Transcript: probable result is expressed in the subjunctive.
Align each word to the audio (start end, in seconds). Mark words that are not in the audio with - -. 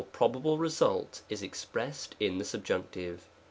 probable 0.11 0.57
result 0.57 1.21
is 1.29 1.43
expressed 1.43 2.15
in 2.19 2.39
the 2.39 2.43
subjunctive. 2.45 3.29